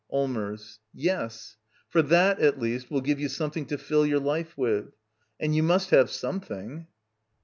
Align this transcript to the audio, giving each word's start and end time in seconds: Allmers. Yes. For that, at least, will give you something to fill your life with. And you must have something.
Allmers. 0.11 0.79
Yes. 0.95 1.57
For 1.87 2.01
that, 2.01 2.39
at 2.39 2.59
least, 2.59 2.89
will 2.89 3.01
give 3.01 3.19
you 3.19 3.29
something 3.29 3.67
to 3.67 3.77
fill 3.77 4.03
your 4.03 4.19
life 4.19 4.57
with. 4.57 4.93
And 5.39 5.55
you 5.55 5.61
must 5.61 5.91
have 5.91 6.09
something. 6.09 6.87